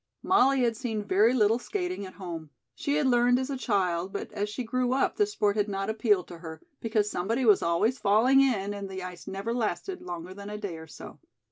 Molly 0.23 0.61
had 0.63 0.75
seen 0.75 1.03
very 1.03 1.31
little 1.31 1.59
skating 1.59 2.07
at 2.07 2.15
home. 2.15 2.49
She 2.73 2.95
had 2.95 3.05
learned 3.05 3.37
as 3.37 3.51
a 3.51 3.55
child, 3.55 4.11
but 4.11 4.31
as 4.31 4.49
she 4.49 4.63
grew 4.63 4.93
up 4.93 5.15
the 5.17 5.27
sport 5.27 5.55
had 5.55 5.67
not 5.69 5.91
appealed 5.91 6.27
to 6.29 6.39
her, 6.39 6.59
because 6.79 7.07
somebody 7.11 7.45
was 7.45 7.61
always 7.61 7.99
falling 7.99 8.41
in 8.41 8.73
and 8.73 8.89
the 8.89 9.03
ice 9.03 9.27
never 9.27 9.53
lasted 9.53 10.01
longer 10.01 10.33
than 10.33 10.49
a 10.49 10.57
day 10.57 10.77
or 10.79 10.87
so. 10.87 11.19